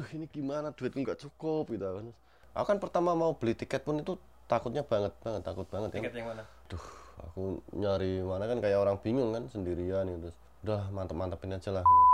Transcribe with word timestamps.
aduh 0.00 0.16
ini 0.16 0.24
gimana 0.32 0.72
duitku 0.72 0.96
nggak 1.04 1.20
cukup 1.28 1.76
gitu 1.76 1.84
kan 1.84 2.08
aku 2.56 2.66
kan 2.72 2.80
pertama 2.80 3.12
mau 3.12 3.36
beli 3.36 3.52
tiket 3.52 3.84
pun 3.84 4.00
itu 4.00 4.16
takutnya 4.48 4.80
banget 4.80 5.12
banget 5.20 5.44
takut 5.44 5.68
banget 5.68 5.92
kan 5.92 6.00
Tiket 6.00 6.16
yang 6.16 6.32
mana? 6.32 6.48
Duh, 6.72 6.86
aku 7.20 7.60
nyari 7.76 8.24
mana 8.24 8.48
kan 8.48 8.64
kayak 8.64 8.80
orang 8.80 8.96
bingung 9.04 9.36
kan 9.36 9.44
sendirian 9.52 10.08
gitu. 10.08 10.32
Udah 10.64 10.88
mantep-mantepin 10.88 11.52
aja 11.52 11.68
lah. 11.68 11.84
Gitu. 11.84 12.08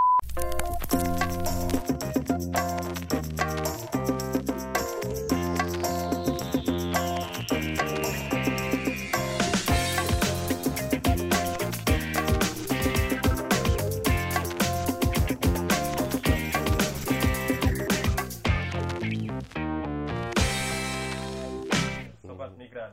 Migran 22.57 22.93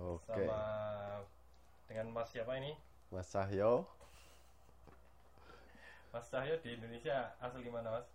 Oke, 0.00 0.44
sama 0.44 0.60
dengan 1.88 2.06
Mas 2.12 2.28
siapa 2.32 2.56
ini? 2.56 2.72
Mas 3.12 3.28
Cahyo. 3.28 3.84
Mas 6.12 6.28
Cahyo 6.28 6.56
di 6.64 6.76
Indonesia 6.76 7.32
asal 7.40 7.60
gimana 7.60 8.00
Mas? 8.00 8.06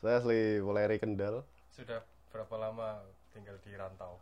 Saya 0.00 0.16
asli 0.20 0.60
Wuleri 0.64 0.96
Kendal. 0.96 1.44
Sudah 1.68 2.00
berapa 2.32 2.56
lama 2.56 3.04
tinggal 3.36 3.56
di 3.60 3.72
rantau? 3.76 4.16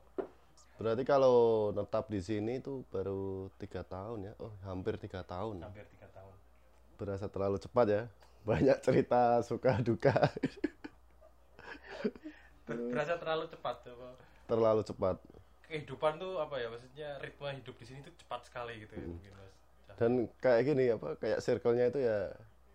Berarti 0.79 1.03
kalau 1.03 1.71
netap 1.75 2.07
di 2.11 2.19
sini 2.23 2.59
tuh 2.59 2.83
baru 2.91 3.51
tiga 3.59 3.83
tahun 3.87 4.31
ya. 4.31 4.33
Oh, 4.43 4.51
hampir 4.67 4.95
tiga 4.99 5.23
tahun. 5.23 5.63
Hampir 5.63 5.87
tiga 5.91 6.07
tahun. 6.11 6.35
Berasa 6.99 7.27
terlalu 7.31 7.59
cepat 7.63 7.87
ya. 7.87 8.03
Banyak 8.49 8.79
cerita 8.83 9.39
suka 9.47 9.79
duka. 9.83 10.15
Ber- 12.67 12.91
Berasa 12.91 13.15
terlalu 13.19 13.47
cepat 13.51 13.77
tuh. 13.87 13.95
Pak. 13.95 14.15
terlalu 14.49 14.83
cepat. 14.83 15.17
Kehidupan 15.69 16.17
tuh 16.17 16.41
apa 16.41 16.57
ya? 16.57 16.73
Maksudnya 16.73 17.21
ritme 17.21 17.49
hidup 17.53 17.77
di 17.77 17.85
sini 17.85 17.99
tuh 18.01 18.15
cepat 18.17 18.49
sekali 18.49 18.81
gitu 18.83 18.93
ya 18.97 19.05
mungkin 19.05 19.33
Mas. 19.37 19.55
Dan 19.99 20.13
kayak 20.41 20.61
gini 20.65 20.85
apa? 20.95 21.09
Kayak 21.21 21.39
circle-nya 21.45 21.85
itu 21.93 22.01
ya 22.01 22.19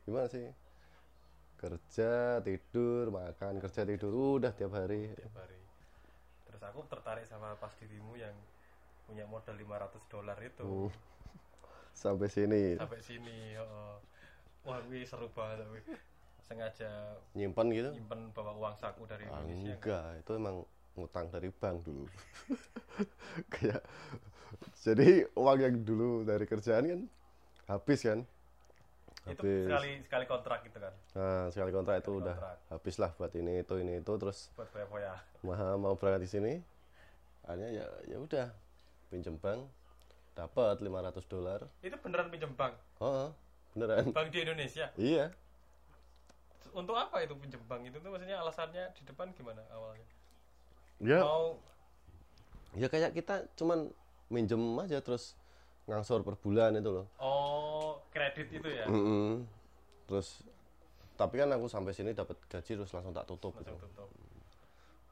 gimana 0.06 0.28
sih? 0.30 0.46
Kerja, 1.58 2.44
tidur, 2.44 3.10
makan, 3.10 3.64
kerja, 3.64 3.88
tidur, 3.88 4.12
udah 4.14 4.52
tiap 4.52 4.76
hari. 4.76 5.10
Tiap 5.16 5.36
hari. 5.40 5.60
Terus 6.52 6.62
aku 6.62 6.84
tertarik 6.92 7.26
sama 7.26 7.56
pas 7.58 7.72
dirimu 7.80 8.20
yang 8.20 8.36
punya 9.08 9.24
modal 9.26 9.56
500 9.56 10.12
dolar 10.12 10.38
itu. 10.44 10.64
Hmm. 10.64 10.92
Sampai 12.04 12.28
sini. 12.28 12.76
Sampai 12.76 13.00
sini, 13.00 13.56
oh. 13.58 13.98
Wah, 14.64 14.80
ini 14.88 15.04
seru 15.04 15.28
banget 15.32 15.60
tapi 15.60 15.80
sengaja 16.44 16.92
nyimpen 17.34 17.72
gitu 17.72 17.90
nyimpen 17.96 18.30
bawa 18.36 18.52
uang 18.60 18.76
saku 18.76 19.08
dari 19.08 19.24
Indonesia. 19.26 19.74
enggak 19.74 20.08
itu 20.20 20.32
emang 20.36 20.56
ngutang 20.94 21.26
dari 21.28 21.50
bank 21.50 21.82
dulu 21.82 22.06
kayak 23.54 23.82
jadi 24.78 25.26
uang 25.34 25.60
yang 25.60 25.76
dulu 25.82 26.22
dari 26.22 26.46
kerjaan 26.46 26.86
kan 26.86 27.02
habis 27.68 28.02
kan 28.02 28.20
Itu 29.24 29.40
habis 29.40 29.64
sekali 29.66 29.92
sekali 30.04 30.26
kontrak 30.28 30.60
gitu 30.68 30.78
kan 30.78 30.94
nah 31.16 31.44
sekali 31.50 31.72
kontrak 31.72 31.96
itu 31.98 32.12
Sekali 32.12 32.22
udah 32.22 32.36
kontrak. 32.36 32.58
habis 32.70 32.96
lah 33.00 33.12
buat 33.16 33.32
ini 33.34 33.54
itu 33.60 33.76
ini 33.80 33.94
itu 34.00 34.14
terus 34.20 34.52
buat 34.54 34.68
foya-foya. 34.70 35.14
mau 35.42 35.76
mau 35.80 35.94
berangkat 35.96 36.22
di 36.22 36.30
sini 36.30 36.54
akhirnya 37.44 37.70
ya 37.74 37.86
ya 38.06 38.18
udah 38.20 38.48
pinjem 39.10 39.36
bank 39.36 39.64
dapat 40.34 40.78
500 40.80 41.24
dolar 41.26 41.60
Itu 41.80 41.96
beneran 41.98 42.28
pinjem 42.30 42.52
bank? 42.54 42.74
oh 43.00 43.32
beneran 43.74 44.12
Bank 44.12 44.30
di 44.30 44.40
Indonesia. 44.42 44.92
iya 44.96 45.34
Untuk 46.74 46.94
apa 46.94 47.22
itu 47.22 47.34
pinjem 47.34 47.62
bank 47.64 47.86
itu 47.86 47.98
tuh 47.98 48.10
maksudnya 48.10 48.38
alasannya 48.38 48.92
di 48.94 49.02
depan 49.04 49.30
gimana 49.32 49.62
awalnya? 49.70 50.06
Ya 51.00 51.20
Mau 51.20 51.58
ya 52.74 52.88
kayak 52.88 53.14
kita 53.14 53.46
cuman 53.54 53.90
minjem 54.28 54.58
aja 54.78 54.98
terus 55.00 55.38
ngangsur 55.86 56.22
per 56.22 56.36
bulan 56.36 56.74
itu 56.74 56.90
loh 56.90 57.06
oh 57.18 58.02
kredit 58.10 58.50
itu 58.52 58.70
ya. 58.70 58.86
Mm-mm. 58.86 59.46
Terus 60.06 60.46
tapi 61.14 61.38
kan 61.38 61.50
aku 61.50 61.66
sampai 61.66 61.94
sini 61.94 62.12
dapat 62.12 62.38
gaji 62.46 62.72
terus 62.76 62.90
langsung 62.90 63.10
tak 63.12 63.26
tutup 63.26 63.54
Langsung 63.54 63.78
gitu. 63.78 63.86
tutup. 63.88 64.10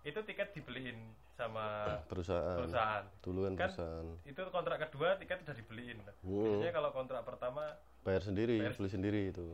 Itu 0.02 0.20
tiket 0.22 0.50
dibeliin 0.52 0.98
sama 1.32 1.86
Perusahaan. 2.10 2.58
perusahaan. 2.58 3.04
Dulu 3.22 3.40
kan, 3.42 3.54
Kan 3.54 3.60
perusahaan. 3.68 4.08
itu 4.24 4.42
kontrak 4.50 4.78
kedua 4.82 5.08
tiket 5.16 5.38
udah 5.42 5.56
dibeliin. 5.56 5.98
Hmm. 6.22 6.44
Biasanya 6.44 6.74
kalau 6.74 6.90
kontrak 6.92 7.22
pertama 7.22 7.64
Bayar 8.02 8.22
sendiri, 8.22 8.58
Bayar 8.58 8.74
beli 8.74 8.90
sendiri 8.90 9.22
itu. 9.30 9.46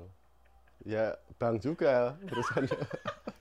Ya 0.83 1.15
bank 1.35 1.59
juga 1.59 2.15
perusahaannya. 2.21 2.79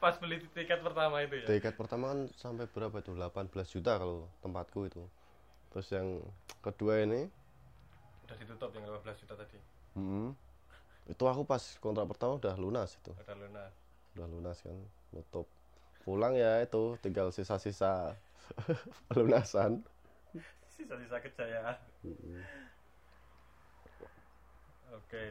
pas 0.00 0.14
beli 0.20 0.36
tiket 0.54 0.80
pertama 0.84 1.22
itu 1.24 1.34
ya. 1.42 1.46
Tiket 1.48 1.74
pertama 1.80 2.12
kan 2.12 2.20
sampai 2.36 2.66
berapa 2.68 2.96
itu? 3.00 3.12
18 3.16 3.48
juta 3.74 3.92
kalau 4.00 4.28
tempatku 4.44 4.80
itu. 4.90 5.02
Terus 5.72 5.88
yang 5.92 6.08
kedua 6.64 7.04
ini, 7.04 7.28
Udah 8.26 8.36
ditutup 8.42 8.70
yang 8.74 8.84
15 8.90 9.22
juta 9.22 9.34
tadi. 9.38 9.58
mm, 9.96 10.28
itu 11.08 11.24
aku 11.24 11.42
pas 11.46 11.62
kontrak 11.78 12.06
pertama 12.10 12.36
udah 12.40 12.54
lunas 12.58 12.90
itu. 12.98 13.12
Udah 13.14 13.36
lunas. 13.38 13.72
Udah 14.16 14.26
lunas 14.26 14.58
kan, 14.62 14.78
nutup. 15.14 15.46
Pulang 16.04 16.34
ya 16.34 16.62
itu 16.62 16.96
tinggal 17.02 17.30
sisa-sisa 17.34 18.14
pelunasan. 19.10 19.82
Sisa-sisa 20.70 21.18
kejayaan. 21.22 21.76
Hmm. 22.02 22.42
Oke. 24.94 25.24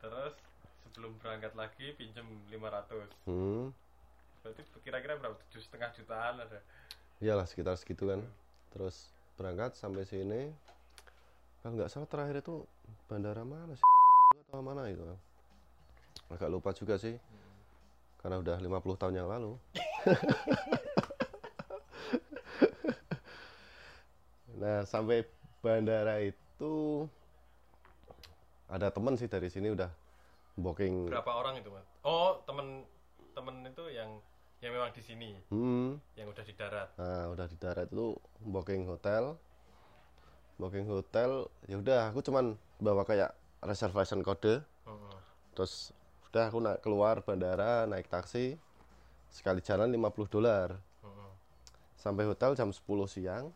Terus 0.00 0.34
sebelum 0.84 1.16
berangkat 1.20 1.52
lagi 1.56 1.92
pinjem 1.96 2.26
500. 2.52 3.08
Hmm. 3.24 3.72
Berarti 4.44 4.60
kira-kira 4.84 5.16
berapa? 5.16 5.40
Tujuh 5.48 5.64
setengah 5.64 5.88
jutaan 5.96 6.36
ada. 6.36 6.60
Iyalah 7.16 7.48
sekitar 7.48 7.80
segitu 7.80 8.12
kan. 8.12 8.20
Terus 8.76 9.08
berangkat 9.40 9.72
sampai 9.72 10.04
sini. 10.04 10.52
Kalau 11.64 11.80
nggak 11.80 11.88
salah 11.88 12.04
terakhir 12.04 12.44
itu 12.44 12.60
bandara 13.08 13.40
mana 13.40 13.72
sih? 13.72 13.80
Atau 14.52 14.60
mana 14.60 14.84
itu? 14.92 15.00
Agak 16.28 16.52
lupa 16.52 16.76
juga 16.76 17.00
sih. 17.00 17.16
Karena 18.20 18.44
udah 18.44 18.60
50 18.60 19.00
tahun 19.00 19.16
yang 19.16 19.32
lalu. 19.32 19.56
nah, 24.60 24.84
sampai 24.84 25.24
bandara 25.64 26.20
itu 26.20 27.08
ada 28.68 28.92
temen 28.92 29.16
sih 29.16 29.24
dari 29.24 29.48
sini 29.48 29.72
udah 29.72 29.88
booking. 30.60 31.08
Berapa 31.08 31.32
orang 31.32 31.64
itu, 31.64 31.72
Mas? 31.72 31.88
Oh, 32.04 32.44
temen 32.44 32.84
temen 33.32 33.64
itu 33.64 33.88
yang 33.88 34.20
yang 34.64 34.72
memang 34.72 34.96
di 34.96 35.02
sini, 35.04 35.36
Hmm. 35.52 36.00
yang 36.16 36.32
udah 36.32 36.40
di 36.40 36.56
darat. 36.56 36.88
Nah, 36.96 37.28
udah 37.36 37.44
di 37.44 37.56
darat 37.60 37.84
itu 37.92 38.16
booking 38.40 38.88
hotel. 38.88 39.36
Booking 40.56 40.88
hotel, 40.88 41.52
ya 41.68 41.76
udah 41.76 42.08
aku 42.08 42.24
cuman 42.24 42.56
bawa 42.80 43.04
kayak 43.04 43.36
reservation 43.60 44.24
kode. 44.24 44.64
Heeh. 44.64 45.16
Terus 45.52 45.92
udah 46.32 46.48
aku 46.48 46.58
naik 46.64 46.80
keluar 46.80 47.20
bandara, 47.20 47.84
naik 47.84 48.08
taksi. 48.08 48.56
Sekali 49.28 49.60
jalan 49.60 49.92
50 49.92 50.32
dolar. 50.32 50.72
Heeh. 51.04 51.30
Sampai 52.00 52.24
hotel 52.24 52.56
jam 52.56 52.72
10 52.72 53.04
siang. 53.04 53.52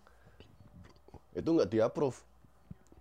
Itu 1.33 1.49
nggak 1.57 1.73
di-approve. 1.73 2.21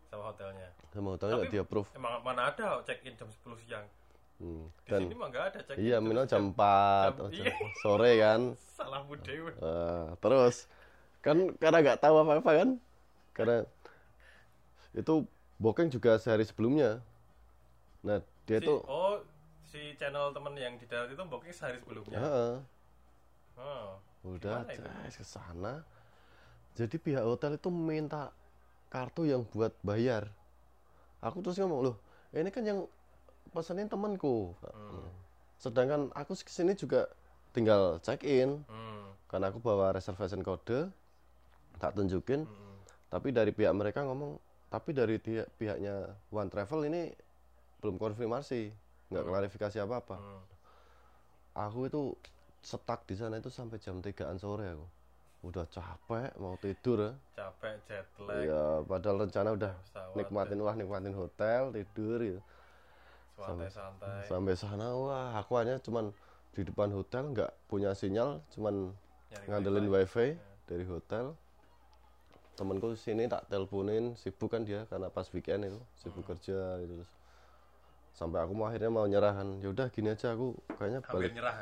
Sama 0.08 0.32
hotelnya. 0.32 0.70
Sama 0.96 1.08
hotelnya 1.12 1.36
nggak 1.44 1.54
di-approve. 1.60 1.90
Emang 1.92 2.24
mana 2.24 2.56
ada 2.56 2.80
check 2.88 3.04
in 3.04 3.20
jam 3.20 3.28
10 3.28 3.60
siang? 3.68 3.84
Hmm. 4.38 4.70
Di 4.86 4.90
Dan 4.94 5.02
sini 5.02 5.16
mah 5.18 5.28
nggak 5.34 5.46
ada 5.50 5.60
check 5.66 5.78
in. 5.82 5.86
iya, 5.90 5.96
minimal 5.98 6.26
jam 6.30 6.44
4 6.54 6.62
jam- 6.62 7.14
atau 7.18 7.28
jam 7.34 7.46
iya. 7.50 7.54
sore 7.82 8.12
kan. 8.22 8.42
Salah 8.78 9.02
dewe. 9.26 9.52
Eh, 9.58 10.06
terus 10.22 10.56
kan 11.26 11.38
karena 11.58 11.78
nggak 11.84 12.00
tahu 12.00 12.16
apa-apa 12.24 12.52
kan 12.54 12.70
karena 13.36 13.58
itu 14.96 15.14
booking 15.62 15.90
juga 15.94 16.18
sehari 16.22 16.46
sebelumnya 16.46 17.02
nah 18.06 18.22
dia 18.48 18.60
Si, 18.62 18.66
tuh 18.66 18.80
oh, 18.88 19.14
si 19.68 19.82
channel 20.00 20.32
temen 20.32 20.54
yang 20.56 20.74
di 20.80 20.86
darat 20.88 21.10
itu 21.12 21.24
booking 21.28 21.54
sehari 21.54 21.78
sebelumnya. 21.82 22.18
Heeh, 22.18 22.54
Oh. 23.58 23.98
udah 24.28 24.68
ke 24.68 25.24
sana 25.24 25.82
jadi 26.78 26.96
pihak 27.00 27.24
hotel 27.26 27.58
itu 27.58 27.70
minta 27.74 28.30
kartu 28.94 29.28
yang 29.28 29.44
buat 29.54 29.74
bayar 29.84 30.30
aku 31.24 31.42
terus 31.44 31.58
ngomong 31.62 31.82
loh 31.92 31.96
ini 32.36 32.50
kan 32.54 32.64
yang 32.66 32.80
pesenin 33.50 33.86
temanku 33.86 34.52
Hmm. 34.62 35.08
sedangkan 35.58 36.12
aku 36.14 36.36
ke 36.36 36.48
sini 36.48 36.74
juga 36.74 37.10
tinggal 37.52 37.98
check 38.00 38.22
in 38.22 38.62
Hmm. 38.64 39.10
karena 39.28 39.50
aku 39.50 39.58
bawa 39.58 39.92
reservation 39.92 40.42
kode 40.42 40.88
tak 41.78 41.94
tunjukin 41.94 42.44
Hmm. 42.44 42.78
tapi 43.08 43.30
dari 43.30 43.50
pihak 43.50 43.72
mereka 43.72 44.02
ngomong 44.02 44.38
tapi 44.68 44.92
dari 44.92 45.16
pihak 45.16 45.48
pihaknya 45.56 46.12
One 46.28 46.48
Travel 46.48 46.86
ini 46.86 47.12
belum 47.80 47.96
konfirmasi 47.96 48.70
nggak 49.08 49.24
klarifikasi 49.24 49.78
apa 49.80 49.96
apa 49.98 50.16
Hmm. 50.16 50.44
aku 51.56 51.88
itu 51.88 52.02
stuck 52.60 53.06
di 53.06 53.16
sana 53.16 53.38
itu 53.38 53.48
sampai 53.48 53.78
jam 53.78 53.98
3an 53.98 54.38
sore 54.38 54.68
aku 54.68 54.88
udah 55.44 55.70
capek 55.70 56.34
mau 56.36 56.58
tidur 56.58 56.98
ya. 57.00 57.12
Capek 57.38 57.78
jet 57.88 58.08
lag. 58.20 58.42
ya 58.42 58.64
padahal 58.84 59.18
rencana 59.24 59.54
udah 59.54 59.74
Pesawat, 59.80 60.16
nikmatin 60.18 60.60
lah 60.60 60.74
nikmatin 60.74 61.14
hotel 61.14 61.72
tidur 61.72 62.18
gitu 62.20 62.42
santai-santai 62.42 62.57
sampai 64.26 64.56
sana 64.58 64.98
wah 64.98 65.38
aku 65.38 65.62
hanya 65.62 65.78
cuman 65.78 66.10
di 66.58 66.66
depan 66.66 66.90
hotel 66.90 67.38
nggak 67.38 67.54
punya 67.70 67.94
sinyal 67.94 68.42
cuman 68.50 68.90
nyari 69.30 69.46
ngandelin 69.46 69.88
wifi. 69.94 70.28
dari 70.68 70.84
hotel. 70.84 71.32
Temenku 72.60 72.98
sini 73.00 73.30
tak 73.30 73.48
teleponin 73.48 74.18
sibuk 74.20 74.52
kan 74.52 74.68
dia 74.68 74.84
karena 74.92 75.08
pas 75.08 75.24
weekend 75.32 75.64
itu 75.70 75.80
sibuk 75.96 76.28
kerja 76.28 76.76
gitu. 76.84 77.00
Terus 77.00 77.12
sampai 78.18 78.44
aku 78.44 78.52
mau 78.58 78.68
akhirnya 78.68 78.92
mau 78.92 79.08
nyerahan. 79.08 79.64
Yaudah 79.64 79.88
gini 79.94 80.12
aja 80.12 80.36
aku 80.36 80.58
kayaknya 80.76 81.00
hampir 81.06 81.32
balik 81.32 81.34
nyerah 81.38 81.56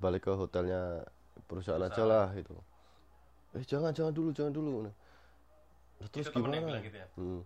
balik 0.00 0.22
ke 0.26 0.32
hotelnya 0.32 1.04
perusahaan 1.46 1.78
aja 1.78 2.02
lah 2.02 2.26
gitu. 2.34 2.56
Eh 3.54 3.62
jangan 3.62 3.94
jangan 3.94 4.10
dulu 4.10 4.30
jangan 4.34 4.50
dulu. 4.50 4.70
Nah, 4.88 6.08
terus 6.08 6.32
itu 6.32 6.40
gimana? 6.40 6.80
gitu 6.80 6.96
ya? 6.96 7.06
Hmm. 7.14 7.44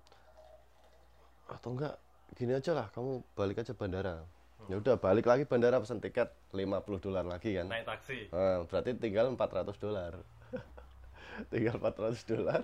atau 1.44 1.76
enggak 1.76 2.00
gini 2.34 2.52
aja 2.54 2.74
lah 2.74 2.86
kamu 2.90 3.22
balik 3.38 3.62
aja 3.62 3.72
bandara. 3.74 4.26
Ya 4.66 4.80
udah 4.80 4.96
balik 4.96 5.28
lagi 5.28 5.44
bandara 5.44 5.76
pesan 5.76 6.00
tiket 6.00 6.32
50 6.50 7.04
dolar 7.04 7.24
lagi 7.24 7.52
kan. 7.52 7.68
Naik 7.68 7.84
taksi. 7.84 8.32
Nah, 8.32 8.64
berarti 8.64 8.96
tinggal 8.96 9.28
400 9.32 9.76
dolar. 9.76 10.12
Tinggal 11.52 11.76
400 11.82 12.30
dolar 12.30 12.62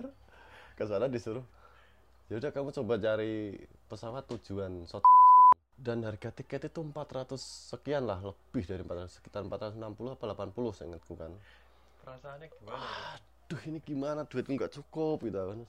ke 0.79 0.83
sana 0.87 1.05
disuruh. 1.11 1.45
Ya 2.31 2.39
udah 2.39 2.49
kamu 2.49 2.71
coba 2.71 2.95
cari 2.97 3.59
pesawat 3.91 4.23
tujuan 4.31 4.87
dan 5.81 5.97
harga 6.07 6.31
tiket 6.31 6.71
itu 6.71 6.79
400 6.79 7.35
sekian 7.75 8.07
lah 8.07 8.23
lebih 8.23 8.63
dari 8.63 8.81
400 8.81 9.11
sekitar 9.11 9.43
460 9.45 10.15
apa 10.15 10.23
80 10.55 10.73
saya 10.73 10.85
ingatku 10.95 11.13
kan. 11.19 11.31
Perasaannya 12.01 12.47
gimana? 12.49 12.87
Aduh 13.19 13.61
ini 13.67 13.79
gimana? 13.83 14.19
Duitku 14.25 14.55
nggak 14.55 14.73
cukup 14.73 15.27
gitu 15.27 15.37
kan 15.37 15.61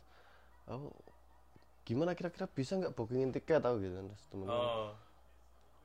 aku 0.66 0.88
gimana 1.82 2.14
kira-kira 2.14 2.46
bisa 2.46 2.78
nggak 2.78 2.94
bookingin 2.94 3.34
tiket 3.34 3.58
tahu 3.60 3.82
gitu 3.82 3.94
terus 3.96 4.22
temen 4.30 4.46
oh. 4.46 4.94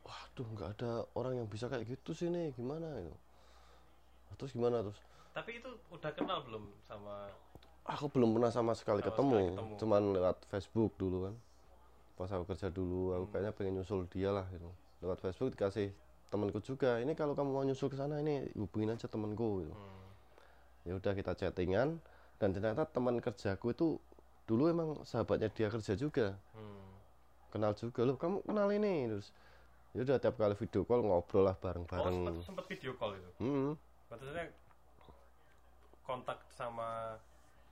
Waduh 0.06 0.48
nggak 0.56 0.70
ada 0.80 0.92
orang 1.20 1.34
yang 1.36 1.48
bisa 1.50 1.68
kayak 1.68 1.84
gitu 1.84 2.16
sih 2.16 2.32
nih 2.32 2.56
gimana 2.56 2.88
itu? 3.02 3.12
Terus 4.38 4.52
gimana 4.54 4.80
terus? 4.80 5.00
Tapi 5.34 5.60
itu 5.60 5.70
udah 5.92 6.12
kenal 6.14 6.40
belum 6.46 6.64
sama? 6.86 7.28
Aku 7.88 8.08
belum 8.08 8.36
pernah 8.36 8.52
sama 8.52 8.72
sekali 8.72 9.00
Sama 9.02 9.10
ketemu, 9.12 9.36
sekali 9.36 9.52
ketemu. 9.52 9.74
cuman 9.80 10.02
lewat 10.16 10.38
Facebook 10.48 10.92
dulu 10.96 11.18
kan. 11.28 11.36
Pas 12.16 12.30
aku 12.32 12.44
kerja 12.48 12.68
dulu 12.72 13.14
aku 13.14 13.26
Hmm. 13.28 13.32
kayaknya 13.36 13.52
pengen 13.52 13.74
nyusul 13.82 14.08
dia 14.08 14.30
lah 14.32 14.46
gitu. 14.48 14.70
Lewat 15.04 15.18
Facebook 15.20 15.52
dikasih 15.54 15.92
temanku 16.28 16.60
juga 16.60 17.00
ini 17.00 17.12
kalau 17.12 17.36
kamu 17.36 17.50
mau 17.52 17.64
nyusul 17.64 17.88
ke 17.88 17.96
sana 17.96 18.20
ini 18.20 18.48
hubungin 18.56 18.92
aja 18.92 19.08
temanku 19.08 19.64
gitu. 19.64 19.72
hmm, 19.72 20.04
ya 20.84 20.94
udah 21.00 21.14
kita 21.16 21.32
chattingan 21.36 22.04
dan 22.36 22.50
ternyata 22.52 22.84
teman 22.84 23.24
kerjaku 23.24 23.72
itu 23.72 23.88
dulu 24.48 24.64
emang 24.72 24.90
sahabatnya 25.04 25.52
dia 25.52 25.68
kerja 25.68 25.94
juga. 25.94 26.34
Hmm. 26.56 26.76
kenal 27.48 27.72
juga. 27.76 28.04
Loh 28.04 28.16
kamu 28.20 28.44
kenal 28.44 28.68
ini? 28.72 29.08
Terus 29.08 29.28
ya 29.96 30.04
udah 30.04 30.18
tiap 30.20 30.36
kali 30.36 30.56
video 30.56 30.82
call 30.84 31.04
ngobrol 31.04 31.48
lah 31.48 31.56
oh 31.56 31.62
bareng-bareng 31.64 32.16
sempet, 32.16 32.34
sempet 32.44 32.66
video 32.76 32.92
call 33.00 33.16
itu? 33.18 33.30
Hmm, 33.40 33.72
maksudnya 34.12 34.46
kontak 36.04 36.40
sama 36.54 37.16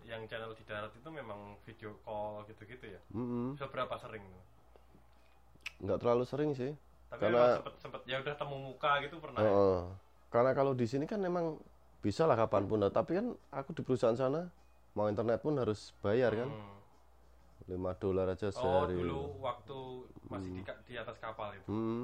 yang 0.03 0.23
channel 0.27 0.51
di 0.53 0.63
darat 0.67 0.91
itu 0.95 1.09
memang 1.11 1.59
video 1.63 1.95
call 2.03 2.43
gitu-gitu 2.47 2.85
ya? 2.87 3.01
Hmm, 3.11 3.55
seberapa 3.55 3.95
sering 3.99 4.23
tuh? 4.23 4.43
Nggak 5.85 5.97
terlalu 6.03 6.23
sering 6.27 6.51
sih. 6.55 6.71
Tapi 7.11 7.21
Karena- 7.31 7.59
sempet 7.59 7.73
sempet 7.79 8.01
ya 8.09 8.17
udah 8.19 8.35
temu 8.35 8.55
muka 8.59 8.91
gitu 9.03 9.15
pernah 9.19 9.39
ya? 9.39 9.47
Heeh. 9.47 9.79
Karena 10.31 10.51
kalau 10.51 10.73
di 10.75 10.87
sini 10.87 11.05
kan 11.07 11.19
memang 11.21 11.59
bisa 12.03 12.27
lah 12.27 12.35
kapan 12.35 12.67
pun. 12.67 12.79
Nah, 12.79 12.91
tapi 12.91 13.17
kan 13.17 13.33
aku 13.51 13.71
di 13.75 13.81
perusahaan 13.85 14.17
sana 14.17 14.49
mau 14.95 15.05
internet 15.05 15.39
pun 15.39 15.55
harus 15.55 15.91
bayar 15.99 16.31
kan, 16.33 16.47
Hmm. 16.47 16.73
5 17.67 17.91
dolar 17.95 18.29
aja 18.29 18.47
oh 18.47 18.53
sehari. 18.53 18.95
dulu 18.95 19.21
waktu 19.39 19.77
masih 20.25 20.51
di, 20.51 20.61
ka- 20.61 20.81
di 20.83 20.95
atas 20.95 21.17
kapal 21.17 21.51
itu 21.51 21.65
Hmm. 21.65 22.03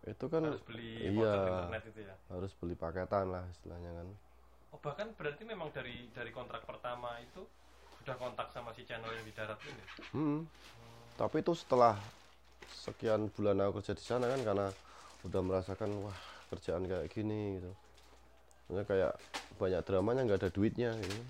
Itu 0.00 0.24
kan 0.26 0.40
harus 0.42 0.62
beli 0.62 1.04
iya. 1.12 1.32
internet 1.36 1.84
itu 1.86 2.00
ya 2.02 2.14
harus 2.28 2.52
beli 2.54 2.74
paketan 2.74 3.28
lah 3.28 3.44
istilahnya 3.50 3.92
kan. 3.94 4.08
oh 4.68 4.78
bahkan 4.78 5.08
berarti 5.14 5.42
memang 5.42 5.68
dari 5.70 6.08
dari 6.10 6.28
kontrak 6.28 6.60
pertama 6.62 7.16
itu 7.18 7.40
sudah 7.98 8.16
kontak 8.16 8.48
sama 8.48 8.68
si 8.70 8.84
channel 8.84 9.08
yang 9.10 9.22
di 9.22 9.32
darat 9.32 9.58
ini 9.62 9.84
Hmm. 10.10 10.40
Tapi 11.14 11.40
itu 11.40 11.52
setelah 11.52 11.98
sekian 12.70 13.28
bulan 13.28 13.58
aku 13.60 13.78
kerja 13.78 13.92
di 13.92 14.02
sana 14.02 14.26
kan 14.26 14.40
karena 14.40 14.66
udah 15.22 15.40
merasakan 15.40 15.90
wah 16.00 16.16
kerjaan 16.48 16.84
kayak 16.84 17.08
gini 17.08 17.58
gitu. 17.58 17.72
Maksudnya 18.64 18.84
kayak 18.86 19.12
banyak 19.56 19.82
dramanya 19.82 20.20
nggak 20.24 20.40
ada 20.40 20.50
duitnya 20.50 20.94
gitu. 20.96 21.20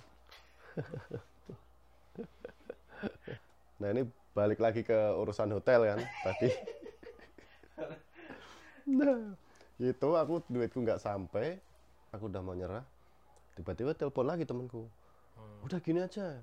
Nah 3.80 3.88
ini 3.94 4.02
balik 4.34 4.58
lagi 4.58 4.82
ke 4.82 4.98
urusan 5.14 5.54
hotel 5.54 5.86
kan 5.86 6.00
tadi. 6.24 6.48
nah 8.98 9.30
itu 9.78 10.08
aku 10.14 10.42
duitku 10.50 10.82
nggak 10.82 11.02
sampai, 11.02 11.58
aku 12.10 12.26
udah 12.26 12.42
mau 12.42 12.54
nyerah. 12.58 12.82
Tiba-tiba 13.54 13.94
telepon 13.94 14.26
lagi 14.26 14.46
temanku. 14.46 14.86
Hmm. 15.38 15.66
Udah 15.66 15.78
gini 15.82 16.02
aja, 16.02 16.42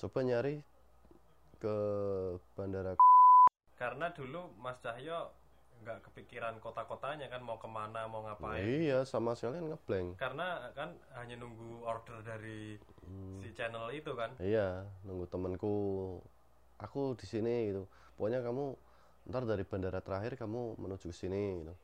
coba 0.00 0.20
nyari 0.24 0.60
ke 1.60 1.74
bandara 2.56 2.96
karena 3.80 4.12
dulu 4.12 4.52
Mas 4.60 4.76
Cahyo 4.84 5.32
nggak 5.80 5.98
kepikiran 6.10 6.60
kota-kotanya 6.60 7.26
kan 7.32 7.40
mau 7.40 7.56
ke 7.56 7.68
mana 7.68 8.04
mau 8.04 8.20
ngapain. 8.24 8.60
Iya 8.60 9.08
sama 9.08 9.32
sekali 9.32 9.60
kan 9.60 9.66
ngeblank. 9.72 10.08
Karena 10.20 10.68
kan 10.76 10.92
hanya 11.16 11.40
nunggu 11.40 11.84
order 11.84 12.20
dari 12.20 12.76
Hmm. 13.10 13.42
si 13.42 13.50
channel 13.56 13.90
itu 13.90 14.12
kan. 14.14 14.30
Iya 14.38 14.86
nunggu 15.02 15.26
temanku 15.26 15.74
aku 16.78 17.16
di 17.18 17.26
sini 17.26 17.72
gitu. 17.72 17.88
Pokoknya 18.14 18.44
kamu 18.44 18.76
ntar 19.32 19.42
dari 19.48 19.64
bandara 19.66 19.98
terakhir 20.04 20.36
kamu 20.36 20.78
menuju 20.78 21.10
ke 21.10 21.16
sini 21.16 21.64
gitu. 21.64 21.74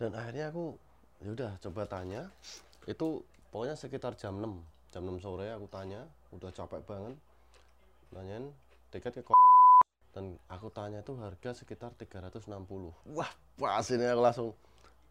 Dan 0.00 0.16
akhirnya 0.16 0.50
aku 0.50 0.74
ya 1.22 1.30
udah 1.32 1.52
coba 1.60 1.86
tanya. 1.86 2.32
Itu 2.88 3.22
pokoknya 3.52 3.76
sekitar 3.78 4.18
jam 4.18 4.40
6 4.40 4.76
jam 4.92 5.02
6 5.04 5.20
sore 5.20 5.52
aku 5.52 5.68
tanya 5.68 6.08
udah 6.32 6.50
capek 6.52 6.80
banget 6.88 7.14
nanyain 8.14 8.48
tiket 8.88 9.20
ke 9.20 9.22
dan 10.16 10.40
aku 10.48 10.72
tanya 10.72 11.04
tuh 11.04 11.20
harga 11.20 11.52
sekitar 11.52 11.92
360 11.92 12.48
wah 13.12 13.28
pas 13.60 13.84
ini 13.92 14.08
aku 14.08 14.22
langsung 14.24 14.48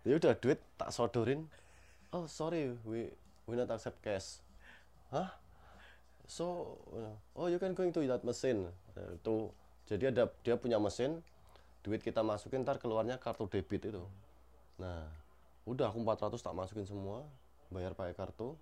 ya 0.06 0.18
udah 0.18 0.34
duit 0.38 0.62
tak 0.78 0.94
sodorin. 0.94 1.50
Oh 2.14 2.30
sorry 2.30 2.74
we 2.86 3.10
we 3.50 3.54
not 3.58 3.70
accept 3.74 4.00
cash. 4.06 4.42
Hah? 5.10 5.34
So 6.26 6.78
oh 7.38 7.50
you 7.50 7.62
can 7.62 7.78
going 7.78 7.94
to 7.94 8.02
that 8.06 8.26
mesin 8.26 8.70
itu 8.98 9.50
jadi 9.86 10.10
ada 10.10 10.30
dia 10.46 10.58
punya 10.58 10.82
mesin 10.82 11.22
duit 11.86 12.02
kita 12.02 12.26
masukin 12.26 12.66
ntar 12.66 12.82
keluarnya 12.82 13.22
kartu 13.22 13.46
debit 13.50 13.90
itu. 13.90 14.06
Nah 14.82 15.06
udah 15.66 15.90
aku 15.90 16.02
400 16.02 16.42
tak 16.42 16.54
masukin 16.58 16.86
semua 16.86 17.26
bayar 17.74 17.98
pakai 17.98 18.14
kartu 18.14 18.54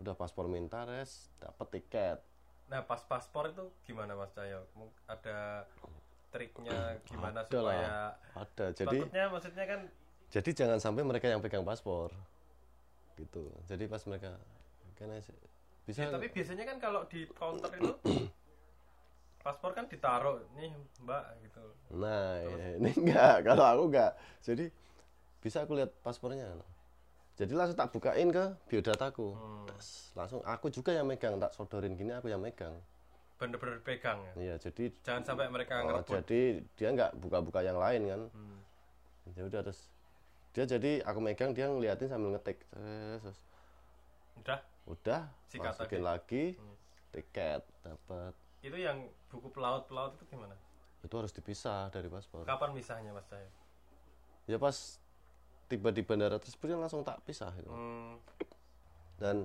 udah 0.00 0.16
paspor 0.16 0.48
minta 0.48 0.88
res 0.88 1.28
dapet 1.36 1.80
tiket 1.80 2.18
nah 2.68 2.84
pas 2.84 3.00
paspor 3.00 3.48
itu 3.48 3.64
gimana 3.88 4.12
Mas 4.12 4.32
Cahyo 4.36 4.68
ada 5.08 5.64
triknya 6.28 7.00
gimana 7.08 7.40
Ada 7.40 7.48
supaya 7.48 7.64
lah. 7.64 8.12
ada 8.36 8.66
jadi 8.76 8.98
Takutnya 9.00 9.24
maksudnya 9.32 9.64
kan 9.64 9.80
jadi 10.28 10.50
jangan 10.52 10.78
sampai 10.78 11.02
mereka 11.08 11.32
yang 11.32 11.40
pegang 11.40 11.64
paspor 11.64 12.12
gitu 13.16 13.48
jadi 13.64 13.88
pas 13.88 14.04
mereka 14.04 14.36
kan 15.00 15.08
bisa 15.88 16.04
ya, 16.04 16.12
tapi 16.12 16.28
biasanya 16.28 16.64
kan 16.68 16.76
kalau 16.76 17.00
di 17.08 17.24
counter 17.32 17.70
itu 17.72 17.92
paspor 19.44 19.72
kan 19.72 19.88
ditaruh 19.88 20.44
nih 20.52 20.74
Mbak 21.00 21.24
gitu 21.48 21.64
Nah, 21.96 22.44
ini 22.78 22.92
enggak. 22.92 23.48
Kalau 23.48 23.64
aku 23.64 23.82
enggak. 23.88 24.12
Jadi 24.44 24.68
bisa 25.40 25.64
aku 25.64 25.72
lihat 25.78 25.88
paspornya. 26.04 26.52
Jadi 27.38 27.52
langsung 27.54 27.78
tak 27.78 27.94
bukain 27.94 28.28
ke 28.28 28.44
biodataku. 28.66 29.30
Hmm. 29.30 29.66
Langsung 30.18 30.42
aku 30.42 30.66
juga 30.68 30.90
yang 30.90 31.06
megang, 31.06 31.38
tak 31.38 31.54
sodorin 31.54 31.94
gini 31.94 32.10
aku 32.10 32.26
yang 32.28 32.42
megang. 32.42 32.74
bener-bener 33.38 33.78
pegang 33.86 34.18
ya 34.18 34.32
Iya, 34.34 34.54
jadi 34.58 34.90
jangan 35.06 35.22
sampai 35.22 35.46
mereka 35.46 35.78
oh, 35.78 36.02
ngerebut 36.02 36.10
jadi 36.10 36.40
dia 36.74 36.88
enggak 36.90 37.10
buka-buka 37.22 37.62
yang 37.62 37.78
lain 37.78 38.02
kan. 38.04 38.20
Hmm. 38.34 38.58
Ya 39.38 39.46
udah 39.46 39.60
terus 39.62 39.86
dia 40.50 40.66
jadi 40.66 41.06
aku 41.06 41.22
megang 41.22 41.54
dia 41.54 41.70
ngeliatin 41.70 42.10
sambil 42.10 42.34
ngetik. 42.34 42.58
Terus 42.66 43.38
udah 44.42 44.58
udah 44.90 45.22
Sikat 45.46 45.70
masukin 45.70 46.02
lagi 46.02 46.44
tiket 47.14 47.62
dapat. 47.80 48.34
itu 48.58 48.74
yang 48.74 49.06
buku 49.30 49.46
pelaut-pelaut 49.48 50.18
itu 50.18 50.26
gimana 50.26 50.58
Itu 50.98 51.14
harus 51.14 51.30
dipisah 51.30 51.94
dari 51.94 52.10
paspor. 52.10 52.42
kapan 52.42 52.74
misahnya 52.74 53.14
Mas 53.14 53.22
Cahyo 53.30 53.46
Ya 54.44 54.58
pas 54.58 54.98
tiba 55.68 55.88
di 55.88 56.00
bandara 56.00 56.36
tersebut 56.36 56.66
dia 56.66 56.76
langsung 56.76 57.00
tak 57.02 57.20
pisah 57.22 57.52
gitu. 57.52 57.68
hmm. 57.68 58.16
dan 59.18 59.44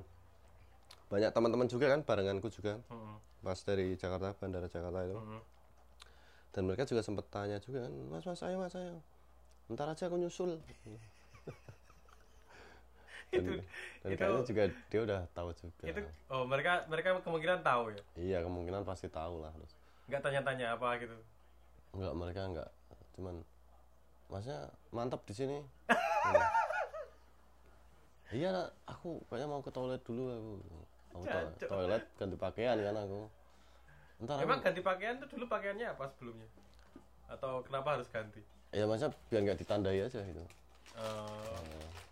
banyak 1.07 1.29
teman-teman 1.29 1.67
juga 1.67 1.87
kan 1.87 2.01
barenganku 2.01 2.47
juga 2.47 2.79
Hmm. 2.87 3.19
pas 3.39 3.59
dari 3.59 3.93
Jakarta 3.93 4.31
bandara 4.33 4.65
Jakarta 4.65 5.03
itu 5.03 5.13
Hmm. 5.13 5.41
dan 6.49 6.63
mereka 6.63 6.83
juga 6.83 7.01
sempat 7.01 7.27
tanya 7.27 7.59
juga 7.59 7.83
kan 7.83 7.93
mas 8.07 8.23
mas 8.23 8.41
ayo 8.41 8.57
mas 8.57 8.73
ayo 8.73 8.97
ntar 9.67 9.87
aja 9.87 10.05
aku 10.05 10.15
nyusul 10.15 10.57
dan, 13.29 13.41
Itu- 13.41 13.63
dan 13.99 14.07
itu- 14.07 14.19
kayaknya 14.19 14.43
juga 14.45 14.63
dia 14.87 14.99
udah 15.01 15.21
tahu 15.33 15.49
juga 15.53 15.83
itu 15.83 16.01
oh 16.29 16.43
mereka 16.45 16.85
mereka 16.85 17.17
kemungkinan 17.19 17.59
tahu 17.61 17.83
ya 17.89 18.01
iya 18.15 18.37
kemungkinan 18.39 18.81
pasti 18.83 19.09
tahu 19.09 19.41
lah 19.41 19.49
terus 19.51 19.73
nggak 20.05 20.21
tanya-tanya 20.21 20.77
apa 20.77 20.87
gitu 20.97 21.15
enggak 21.93 22.13
mereka 22.13 22.41
enggak 22.45 22.69
cuman 23.13 23.35
maksudnya 24.25 24.61
mantap 24.89 25.21
di 25.23 25.33
sini. 25.35 25.57
iya. 28.37 28.49
Nak. 28.51 28.67
Aku 28.89 29.21
kayaknya 29.29 29.47
mau 29.49 29.61
ke 29.61 29.71
toilet 29.71 30.01
dulu 30.05 30.23
aku. 30.29 30.53
Aku 31.13 31.23
to- 31.27 31.67
toilet 31.69 32.03
ganti 32.17 32.37
pakaian 32.39 32.77
kan 32.79 32.95
aku. 32.97 33.21
Ntar 34.23 34.35
aku, 34.39 34.43
Emang 34.47 34.59
ganti 34.63 34.81
pakaian 34.81 35.15
tuh 35.19 35.27
dulu 35.29 35.45
pakaiannya 35.49 35.87
apa 35.93 36.05
sebelumnya? 36.09 36.47
Atau 37.29 37.61
kenapa 37.65 37.91
harus 37.99 38.09
ganti? 38.09 38.41
ya 38.73 38.89
maksudnya 38.89 39.13
biar 39.29 39.41
nggak 39.45 39.59
ditandai 39.61 40.01
aja 40.01 40.19
gitu. 40.25 40.41
Eh, 40.97 41.61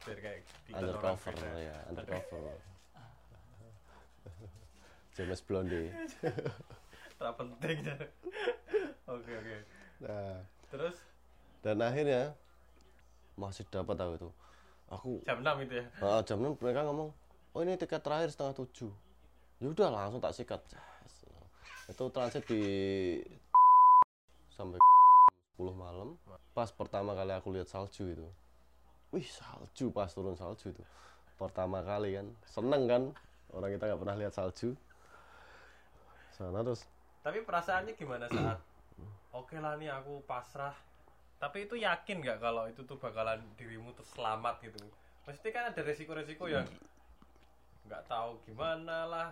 biar 0.05 0.17
kayak 0.21 0.39
undercover 0.77 1.33
ya 1.57 1.73
undercover 1.89 2.37
James 5.17 5.41
Blonde. 5.41 5.89
Tak 7.21 7.37
penting. 7.37 7.77
Ya. 7.85 7.93
Oke 9.05 9.29
oke. 9.29 9.57
nah. 10.01 10.41
Terus? 10.73 10.97
Dan 11.61 11.77
akhirnya 11.85 12.33
masih 13.41 13.65
dapat 13.73 13.97
aku 13.97 14.13
itu. 14.21 14.29
Aku 14.91 15.09
jam 15.25 15.41
6 15.41 15.65
itu 15.65 15.73
ya. 15.81 15.85
ah, 16.05 16.21
jam 16.21 16.37
6 16.37 16.61
mereka 16.61 16.85
ngomong 16.85 17.09
oh 17.57 17.59
ini 17.65 17.73
tiket 17.79 18.05
terakhir 18.05 18.29
setengah 18.29 18.53
tujuh. 18.61 18.91
Ya 19.57 19.67
udah 19.73 19.89
langsung 19.89 20.21
tak 20.21 20.37
sikat. 20.37 20.61
Itu 21.89 22.07
transit 22.13 22.45
di 22.45 22.61
sampai 24.53 24.77
jam 24.77 25.67
10 25.67 25.73
malam. 25.73 26.15
Pas 26.53 26.69
pertama 26.69 27.17
kali 27.17 27.33
aku 27.33 27.49
lihat 27.51 27.67
salju 27.67 28.13
itu. 28.13 28.27
Wih 29.11 29.25
salju 29.25 29.91
pas 29.91 30.07
turun 30.13 30.37
salju 30.37 30.71
itu. 30.71 30.83
Pertama 31.35 31.81
kali 31.81 32.15
kan. 32.15 32.27
Seneng 32.45 32.83
kan? 32.85 33.03
Orang 33.51 33.73
kita 33.73 33.91
nggak 33.91 33.99
pernah 33.99 34.15
lihat 34.15 34.33
salju. 34.37 34.77
Sana 36.31 36.63
terus 36.63 36.87
Tapi 37.21 37.43
perasaannya 37.45 37.93
gimana 37.93 38.25
saat? 38.31 38.57
Oke 39.31 39.59
lah 39.61 39.77
nih 39.77 39.91
aku 39.91 40.23
pasrah. 40.25 40.73
Tapi 41.41 41.65
itu 41.65 41.73
yakin 41.73 42.21
nggak 42.21 42.37
kalau 42.37 42.69
itu 42.69 42.85
tuh 42.85 43.01
bakalan 43.01 43.41
dirimu 43.57 43.89
tuh 43.97 44.05
selamat 44.13 44.61
gitu? 44.61 44.77
Maksudnya 45.25 45.51
kan 45.51 45.63
ada 45.73 45.81
resiko-resiko 45.81 46.45
yang 46.45 46.65
nggak 47.89 48.05
tahu 48.05 48.37
gimana 48.45 49.09
lah 49.09 49.27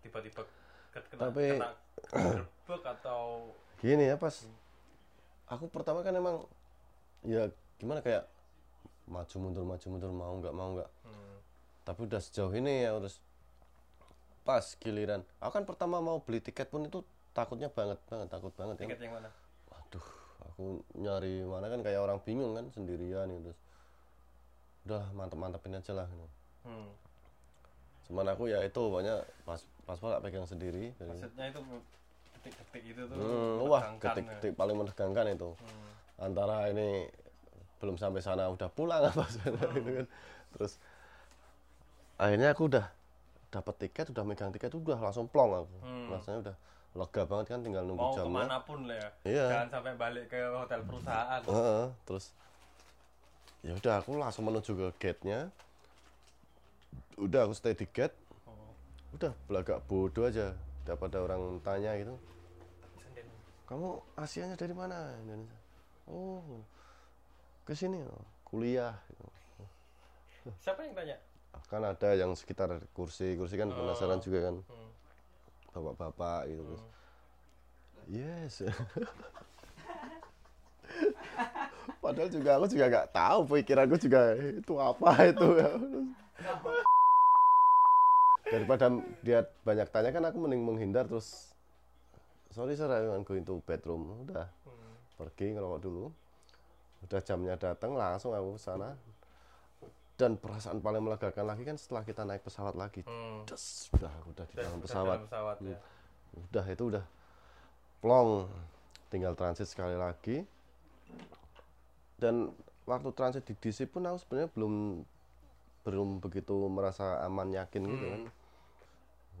tiba-tiba 0.00 0.40
ke- 0.88 1.04
kena 1.12 1.28
Tapi- 1.28 1.52
kena 1.60 1.70
gerbek 2.08 2.82
atau 2.96 3.52
gini 3.76 4.08
ya 4.08 4.16
pas. 4.16 4.48
Aku 5.52 5.68
pertama 5.68 6.00
kan 6.00 6.16
emang 6.16 6.48
ya 7.20 7.52
gimana 7.76 8.00
kayak 8.00 8.24
maju 9.04 9.36
mundur 9.36 9.64
maju 9.68 9.86
mundur 9.92 10.12
mau 10.16 10.32
nggak 10.40 10.54
mau 10.56 10.68
nggak. 10.80 10.90
Hmm, 11.04 11.36
tapi 11.84 12.08
udah 12.08 12.20
sejauh 12.24 12.56
ini 12.56 12.88
ya 12.88 12.96
terus 12.96 13.20
pas 14.48 14.64
giliran. 14.80 15.20
Aku 15.44 15.52
kan 15.52 15.68
pertama 15.68 16.00
mau 16.00 16.24
beli 16.24 16.40
tiket 16.40 16.72
pun 16.72 16.88
itu 16.88 17.04
takutnya 17.36 17.68
banget 17.68 18.00
banget 18.08 18.32
takut 18.32 18.52
banget 18.56 18.80
kan 18.80 18.88
tiket 18.88 19.00
yang 19.04 19.12
mana? 19.20 19.28
waduh 19.68 20.06
aku 20.48 20.64
nyari 20.94 21.42
mana 21.44 21.66
kan 21.68 21.80
kayak 21.80 22.00
orang 22.00 22.18
bingung 22.22 22.52
kan 22.54 22.66
sendirian 22.70 23.26
gitu 23.30 23.50
terus 23.50 23.58
udah 24.84 25.04
mantep 25.16 25.38
mantepin 25.40 25.74
aja 25.74 25.92
lah 25.96 26.06
gitu. 26.06 26.28
Hmm. 26.64 26.88
cuman 28.04 28.26
aku 28.36 28.52
ya 28.52 28.60
itu 28.60 28.76
pokoknya 28.76 29.24
pas 29.48 29.60
pas 29.88 29.96
tak 29.96 30.20
pegang 30.20 30.44
sendiri 30.44 30.92
jadi, 31.00 31.08
Maksudnya 31.08 31.44
itu 31.48 31.60
detik-detik 32.36 32.82
itu 32.84 33.02
tuh 33.08 33.16
hmm, 33.16 33.64
wah 33.64 33.80
menegangkan 33.80 33.96
ya. 33.96 34.12
ketik-ketik 34.12 34.52
paling 34.54 34.76
menegangkan 34.76 35.26
itu 35.32 35.50
Hmm. 35.56 35.90
antara 36.20 36.68
ini 36.68 37.08
belum 37.80 37.96
sampai 37.96 38.20
sana 38.20 38.48
udah 38.48 38.68
pulang 38.68 39.02
apa 39.04 39.24
sana 39.34 39.60
gitu 39.76 39.90
kan 40.04 40.06
terus 40.56 40.76
akhirnya 42.16 42.54
aku 42.54 42.70
udah 42.70 42.86
dapat 43.50 43.74
tiket 43.86 44.06
udah 44.12 44.24
megang 44.26 44.50
tiket 44.54 44.70
udah 44.72 44.98
langsung 45.00 45.26
plong 45.26 45.64
aku 45.64 45.76
Hmm. 45.82 46.08
rasanya 46.12 46.38
udah 46.50 46.56
lega 46.94 47.22
banget 47.26 47.46
kan 47.50 47.60
tinggal 47.66 47.82
nunggu 47.82 48.06
Mau 48.06 48.14
jamnya 48.14 48.30
ke 48.30 48.38
mana 48.46 48.58
pun 48.62 48.78
lah 48.86 48.96
ya. 48.96 49.08
Iya. 49.26 49.46
Jangan 49.50 49.68
sampai 49.74 49.92
balik 49.98 50.24
ke 50.30 50.38
hotel 50.46 50.80
perusahaan. 50.86 51.40
Heeh, 51.42 51.84
terus 52.06 52.24
ya 53.64 53.72
udah 53.74 53.94
aku 53.98 54.10
langsung 54.20 54.44
menuju 54.44 54.70
ke 54.76 54.88
gate-nya 55.00 55.48
udah 57.16 57.48
aku 57.48 57.54
stay 57.56 57.72
di 57.72 57.88
gate 57.88 58.12
Oh. 58.44 58.76
udah 59.16 59.32
belagak 59.48 59.80
bodoh 59.88 60.28
aja 60.28 60.52
dapat 60.84 61.08
ada 61.16 61.24
orang 61.24 61.56
tanya 61.64 61.96
gitu 61.96 62.12
kamu 63.64 63.96
Asianya 64.20 64.52
dari 64.52 64.76
mana 64.76 65.16
Indonesia 65.24 65.56
oh 66.04 66.44
ke 67.64 67.72
sini 67.72 68.04
oh, 68.04 68.24
kuliah 68.44 68.92
gitu. 69.08 69.24
Siapa 70.60 70.84
yang 70.84 70.92
tanya? 70.92 71.16
kan 71.72 71.80
ada 71.80 72.12
yang 72.12 72.36
sekitar 72.36 72.68
kursi 72.92 73.32
kursi 73.40 73.56
kan 73.56 73.72
penasaran 73.72 74.20
juga 74.20 74.52
kan 74.52 74.56
Hmm. 74.68 74.90
Bapak-bapak 75.74 76.46
gitu 76.46 76.62
terus 76.62 76.82
yes. 78.06 78.54
Padahal 82.04 82.28
juga 82.28 82.60
aku 82.60 82.68
juga 82.68 82.86
nggak 82.92 83.16
tahu 83.16 83.48
pikiranku 83.48 83.96
juga 83.96 84.36
itu 84.36 84.74
apa 84.76 85.10
itu? 85.24 85.48
Daripada 88.52 88.92
dia 89.24 89.48
banyak 89.64 89.88
tanya 89.88 90.12
kan 90.12 90.22
aku 90.28 90.36
mending 90.44 90.62
menghindar 90.62 91.08
terus 91.08 91.56
sorry 92.52 92.76
sir 92.76 92.92
I'm 92.92 93.24
going 93.24 93.42
to 93.48 93.64
bedroom. 93.64 94.28
Udah 94.28 94.46
Hmm. 94.68 94.94
pergi 95.16 95.56
ngerokok 95.56 95.80
dulu. 95.80 96.12
Udah 97.08 97.20
jamnya 97.24 97.56
datang 97.56 97.96
langsung 97.96 98.36
aku 98.36 98.60
ke 98.60 98.60
sana 98.60 99.00
dan 100.14 100.38
perasaan 100.38 100.78
paling 100.78 101.02
melegakan 101.02 101.50
lagi 101.50 101.66
kan 101.66 101.74
setelah 101.74 102.06
kita 102.06 102.22
naik 102.22 102.46
pesawat 102.46 102.78
lagi. 102.78 103.02
Hmm. 103.02 103.42
Des, 103.50 103.90
udah 103.90 104.14
udah 104.30 104.44
di 104.46 104.54
dalam 104.54 104.78
pesawat. 104.78 105.16
dalam 105.18 105.26
pesawat 105.26 105.56
ya. 105.66 105.78
udah 106.34 106.64
itu 106.70 106.84
udah 106.94 107.04
plong. 107.98 108.30
Tinggal 109.10 109.34
transit 109.34 109.66
sekali 109.66 109.98
lagi. 109.98 110.46
Dan 112.18 112.54
waktu 112.86 113.10
transit 113.10 113.42
di 113.42 113.54
DC 113.58 113.90
pun 113.90 114.06
aku 114.06 114.18
sebenarnya 114.22 114.50
belum 114.54 114.74
belum 115.84 116.08
begitu 116.22 116.54
merasa 116.70 117.18
aman 117.26 117.50
yakin 117.50 117.82
gitu 117.82 118.06
kan. 118.06 118.22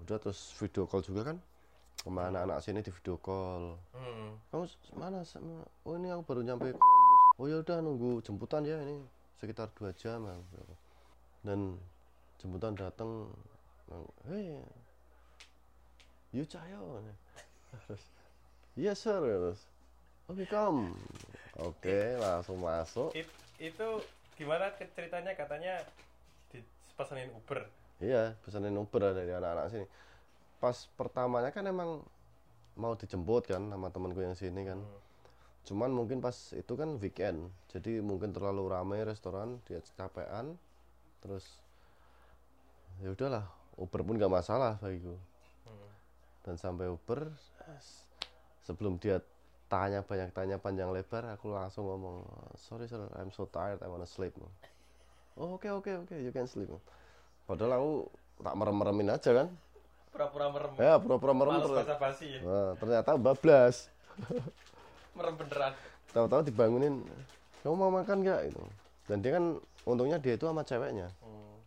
Udah 0.02 0.16
terus 0.18 0.50
video 0.58 0.90
call 0.90 1.06
juga 1.06 1.34
kan. 1.34 1.38
Ke 2.02 2.10
mana 2.10 2.42
anak 2.42 2.66
sini 2.66 2.82
di 2.82 2.90
video 2.90 3.14
call. 3.22 3.78
Hmm. 3.94 4.42
kamu 4.50 4.66
mana 4.98 5.22
oh 5.86 5.94
ini 5.94 6.10
aku 6.10 6.22
baru 6.26 6.42
nyampe 6.42 6.74
Columbus. 6.74 7.38
Oh 7.38 7.46
ya 7.46 7.62
udah 7.62 7.78
nunggu 7.78 8.22
jemputan 8.26 8.66
ya 8.66 8.78
ini 8.82 9.13
sekitar 9.38 9.68
dua 9.74 9.90
jam 9.94 10.24
dan 11.44 11.76
jemputan 12.40 12.72
datang 12.74 13.28
hei 14.28 14.58
you 16.34 16.42
Cahyo. 16.42 16.98
Terus 17.86 18.02
yes 18.74 18.98
sir. 19.02 19.20
Terus 19.20 19.60
oke 20.26 20.44
come 20.48 20.94
oke 21.58 21.98
langsung 22.18 22.58
masuk. 22.58 23.14
It- 23.14 23.42
itu 23.62 23.88
gimana 24.34 24.74
ceritanya? 24.74 25.30
Katanya 25.38 25.78
dipesenin 26.50 27.30
Uber. 27.30 27.62
iya 28.02 28.34
pesanin 28.42 28.74
Uber 28.74 29.14
dari 29.14 29.30
anak-anak 29.30 29.70
sini. 29.70 29.86
Pas 30.58 30.90
pertamanya 30.98 31.54
kan 31.54 31.62
emang 31.62 32.02
mau 32.74 32.98
dijemput 32.98 33.46
kan 33.46 33.62
sama 33.70 33.86
temanku 33.94 34.18
yang 34.18 34.34
sini 34.34 34.66
kan 34.66 34.82
cuman 35.64 35.88
mungkin 35.88 36.18
pas 36.18 36.32
itu 36.52 36.72
kan 36.72 36.96
weekend 36.96 37.40
jadi 37.66 37.98
mungkin 37.98 38.30
terlalu 38.30 38.68
ramai 38.68 39.00
restoran 39.00 39.56
dia 39.64 39.80
capean 39.92 40.60
terus 41.18 41.60
ya 42.98 43.10
udahlah 43.10 43.48
Uber 43.74 44.00
pun 44.00 44.14
nggak 44.14 44.30
masalah 44.30 44.76
bagiku 44.78 45.16
Hmm. 45.64 45.88
dan 46.44 46.54
sampai 46.54 46.86
Uber 46.86 47.32
sebelum 48.60 48.96
dia 48.96 49.24
tanya 49.66 50.00
banyak 50.00 50.28
tanya 50.30 50.56
panjang 50.56 50.92
lebar 50.92 51.24
aku 51.30 51.48
langsung 51.48 51.84
ngomong 51.86 52.20
sorry 52.54 52.84
sir 52.84 53.00
I'm 53.14 53.28
so 53.28 53.44
tired 53.46 53.80
I 53.80 53.88
wanna 53.88 54.04
sleep 54.04 54.36
oh 55.34 55.56
oke 55.56 55.64
oke 55.66 56.04
oke 56.04 56.14
you 56.14 56.28
can 56.28 56.44
sleep 56.44 56.68
padahal 57.42 57.72
aku 57.74 57.92
tak 58.38 58.54
merem-meremin 58.54 59.08
aja 59.10 59.30
kan 59.34 59.48
Pura-pura 60.08 60.46
merem. 60.46 60.72
ya 60.76 60.94
pura-pura 60.94 61.32
merem 61.32 61.52
Males 61.58 61.90
basi 61.98 62.26
ya. 62.30 62.40
Nah, 62.40 62.70
ternyata 62.76 63.10
bablas 63.16 63.88
Merem 65.14 65.34
beneran. 65.34 65.72
tahu-tahu 66.10 66.42
dibangunin 66.42 67.02
kamu 67.60 67.74
mau 67.74 67.90
makan 67.90 68.22
nggak 68.22 68.40
itu 68.46 68.62
dan 69.04 69.18
dia 69.18 69.32
kan 69.34 69.44
untungnya 69.82 70.18
dia 70.18 70.34
itu 70.34 70.44
sama 70.44 70.62
ceweknya 70.62 71.08
Hmm. 71.18 71.58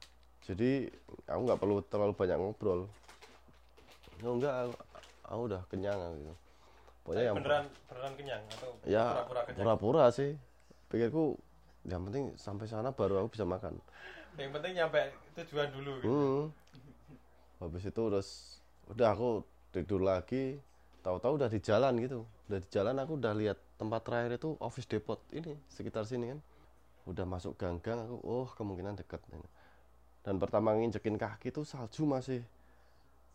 jadi 0.41 0.87
aku 1.25 1.41
nggak 1.43 1.59
perlu 1.59 1.75
terlalu 1.83 2.13
banyak 2.13 2.37
ngobrol 2.37 2.87
oh 4.17 4.33
enggak 4.33 4.53
aku, 4.63 4.73
aku 5.23 5.41
udah 5.47 5.61
kenyang 5.67 5.99
gitu 6.15 6.33
pokoknya 7.03 7.23
yang 7.23 7.35
beneran 7.35 7.65
beneran 7.87 8.13
kenyang 8.15 8.41
atau 8.49 8.69
ya 8.83 9.03
pura-pura 9.13 9.41
kenyang? 9.43 9.59
pura-pura 9.63 10.03
sih 10.09 10.31
pikirku 10.87 11.23
yang 11.83 12.01
penting 12.03 12.23
sampai 12.35 12.65
sana 12.65 12.91
baru 12.91 13.19
aku 13.21 13.35
bisa 13.35 13.43
makan 13.43 13.75
Yang 14.37 14.51
penting 14.53 14.73
nyampe 14.75 15.01
tujuan 15.35 15.67
dulu 15.71 15.91
gitu. 15.99 16.07
hmm. 16.07 16.43
habis 17.59 17.83
itu 17.83 18.01
terus 18.07 18.29
udah 18.87 19.11
aku 19.11 19.41
tidur 19.71 19.99
lagi 19.99 20.55
tahu-tahu 21.01 21.35
udah 21.35 21.49
di 21.49 21.59
jalan 21.59 21.99
gitu 21.99 22.23
udah 22.47 22.59
di 22.63 22.67
jalan 22.71 22.95
aku 23.03 23.19
udah 23.19 23.33
lihat 23.35 23.59
tempat 23.75 24.01
terakhir 24.07 24.39
itu 24.39 24.55
office 24.63 24.87
depot 24.87 25.19
ini 25.35 25.59
sekitar 25.67 26.07
sini 26.07 26.31
kan. 26.31 26.39
Udah 27.07 27.23
masuk 27.27 27.55
gang-gang 27.59 28.03
aku 28.03 28.17
oh 28.23 28.47
kemungkinan 28.55 28.99
deket 28.99 29.19
dan 30.27 30.43
pertama 30.43 30.75
nginjekin 30.75 31.15
kaki 31.15 31.55
tuh 31.55 31.63
salju 31.63 32.03
masih 32.03 32.43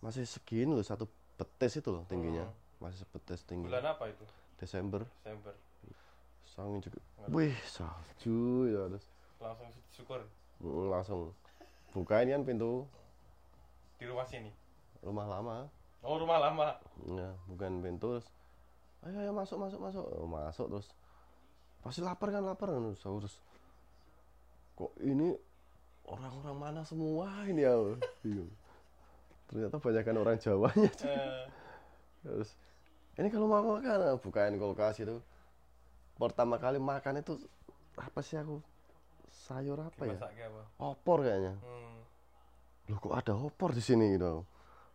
masih 0.05 0.29
segini 0.29 0.77
loh 0.77 0.85
satu 0.85 1.09
betis 1.41 1.81
itu 1.81 1.89
loh 1.89 2.05
tingginya. 2.05 2.45
Masih 2.85 3.01
sebetis 3.01 3.41
tinggi. 3.49 3.65
Bulan 3.65 3.97
apa 3.97 4.13
itu? 4.13 4.25
Desember. 4.61 5.09
Desember. 5.25 5.57
angin 6.53 6.85
juga 6.85 7.01
wih 7.33 7.57
salju 7.65 8.69
ya 8.69 8.85
terus. 8.93 9.09
Langsung 9.41 9.69
syukur. 9.89 10.21
Mm, 10.61 10.93
langsung 10.93 11.21
bukain 11.97 12.29
kan 12.29 12.45
pintu. 12.45 12.85
Di 13.97 14.05
rumah 14.05 14.29
sini? 14.29 14.53
Rumah 15.01 15.27
lama. 15.33 15.57
Oh 16.05 16.21
rumah 16.21 16.45
lama. 16.45 16.77
Ya 17.09 17.33
bukain 17.49 17.81
pintu 17.81 18.21
terus 18.21 18.29
ayo 19.03 19.17
ayo 19.19 19.33
masuk 19.35 19.59
masuk 19.59 19.81
masuk. 19.83 20.05
Oh, 20.15 20.29
masuk 20.31 20.67
terus. 20.71 20.89
Pasti 21.83 22.01
lapar 22.03 22.31
kan 22.31 22.47
lapar 22.47 22.71
kan? 22.71 22.95
Terus 22.95 23.03
aku 23.03 23.19
terus 23.27 23.37
kok 24.73 24.93
ini 25.03 25.35
orang-orang 26.07 26.57
mana 26.57 26.81
semua 26.87 27.27
ini 27.51 27.67
ya? 27.67 27.75
Bingung. 28.23 28.51
Ternyata 29.51 29.77
banyak 29.77 30.03
kan 30.07 30.17
orang 30.17 30.39
Jawanya 30.41 30.91
Eh, 31.05 31.45
terus 32.23 32.51
ini 33.21 33.29
kalau 33.29 33.51
mau 33.51 33.77
makan 33.77 34.17
bukain 34.23 34.57
kulkas 34.57 35.03
itu 35.05 35.21
pertama 36.17 36.57
kali 36.57 36.79
makan 36.79 37.21
itu 37.21 37.37
apa 37.99 38.23
sih 38.23 38.39
aku? 38.39 38.63
Sayur 39.29 39.83
apa 39.83 40.07
ya? 40.07 40.15
Dimasak 40.17 40.33
apa? 40.39 40.63
Opor 40.79 41.27
kayaknya. 41.27 41.59
Hmm. 41.61 42.01
loh 42.91 42.99
kok 42.99 43.15
ada 43.15 43.33
opor 43.39 43.75
di 43.75 43.83
sini 43.83 44.15
gitu? 44.15 44.47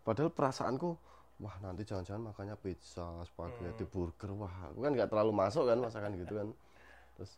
Padahal 0.03 0.31
perasaanku 0.31 0.95
wah 1.37 1.55
nanti 1.61 1.85
jangan-jangan 1.85 2.33
makannya 2.33 2.55
pizza 2.57 3.05
spaghetti 3.25 3.85
burger. 3.85 4.33
Wah 4.33 4.53
aku 4.69 4.79
kan 4.81 4.91
nggak 4.93 5.09
terlalu 5.09 5.31
masuk 5.33 5.69
kan 5.69 5.77
masakan 5.77 6.17
gitu 6.17 6.33
kan. 6.33 6.47
Terus 7.17 7.31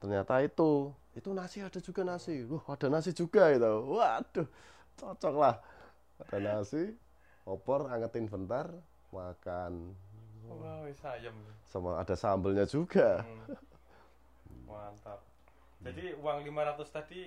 ternyata 0.00 0.40
itu 0.44 0.92
itu 1.16 1.28
nasi 1.32 1.64
ada 1.64 1.80
juga 1.80 2.02
nasi. 2.04 2.44
Wah 2.44 2.64
ada 2.68 2.86
nasi 2.92 3.10
juga 3.16 3.48
itu 3.52 3.72
waduh 3.96 4.48
cocok 5.00 5.34
lah. 5.36 5.56
Ada 6.28 6.38
nasi 6.38 6.92
opor 7.48 7.88
angetin 7.88 8.28
bentar 8.28 8.68
makan. 9.10 9.96
Wis 10.84 11.00
ayam 11.06 11.36
sama 11.70 11.96
ada 12.02 12.14
sambelnya 12.18 12.66
juga. 12.66 13.22
Hmm. 13.22 13.56
mantap. 14.66 15.20
Jadi 15.80 16.14
uang 16.18 16.44
500 16.46 16.90
tadi 16.92 17.22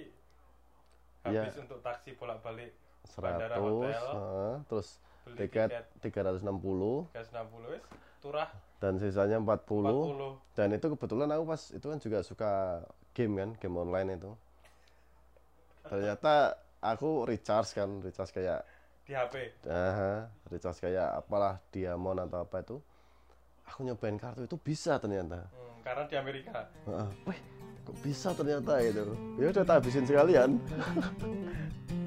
Iya. 1.24 1.48
habis 1.48 1.56
untuk 1.56 1.80
taksi 1.80 2.20
bolak-balik 2.20 2.76
100 3.08 3.20
Bandara, 3.24 3.56
hotel. 3.64 4.04
heeh, 4.12 4.56
terus 4.68 5.00
beli 5.26 5.48
tiket. 5.48 5.70
tiket 6.00 6.24
360 6.26 7.16
gas 7.16 7.28
60 7.32 7.74
wis. 7.74 7.84
Turah. 8.24 8.50
Dan 8.80 9.00
sisanya 9.00 9.40
40 9.40 9.64
40 9.64 10.56
dan 10.56 10.68
itu 10.76 10.86
kebetulan 10.96 11.30
aku 11.32 11.44
pas 11.48 11.62
itu 11.72 11.86
kan 11.88 12.00
juga 12.00 12.20
suka 12.24 12.52
game 13.16 13.34
kan 13.40 13.50
game 13.60 13.78
online 13.80 14.10
itu. 14.16 14.32
Ternyata 15.88 16.56
aku 16.84 17.28
recharge 17.28 17.76
kan 17.76 18.00
recharge 18.00 18.32
kayak 18.32 18.64
di 19.04 19.12
HP 19.12 19.68
aha, 19.68 20.32
recharge 20.48 20.80
kayak 20.80 21.20
apalah 21.20 21.60
diamond 21.72 22.24
atau 22.24 22.44
apa 22.44 22.64
itu. 22.64 22.78
Aku 23.68 23.88
nyobain 23.88 24.20
kartu 24.20 24.44
itu 24.44 24.60
bisa 24.60 25.00
ternyata. 25.00 25.48
Hmm, 25.52 25.80
karena 25.84 26.04
di 26.08 26.16
Amerika. 26.20 26.68
Heeh, 26.88 27.08
wih 27.28 27.40
kok 27.84 27.98
bisa 28.00 28.32
ternyata 28.32 28.80
itu 28.80 29.04
ya 29.36 29.52
udah 29.52 29.64
tak 29.68 29.84
habisin 29.84 30.08
sekalian 30.08 30.56